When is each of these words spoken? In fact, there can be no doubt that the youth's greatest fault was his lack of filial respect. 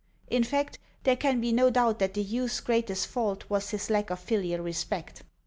In 0.31 0.43
fact, 0.43 0.79
there 1.03 1.15
can 1.15 1.39
be 1.39 1.51
no 1.51 1.69
doubt 1.69 1.99
that 1.99 2.15
the 2.15 2.23
youth's 2.23 2.59
greatest 2.59 3.05
fault 3.05 3.47
was 3.51 3.69
his 3.69 3.87
lack 3.91 4.09
of 4.09 4.19
filial 4.19 4.61
respect. 4.63 5.21